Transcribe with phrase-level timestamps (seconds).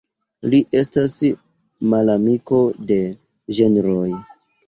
[0.51, 1.17] Li estas
[1.91, 2.63] malamiko
[2.93, 2.99] de
[3.59, 4.09] ĝenroj.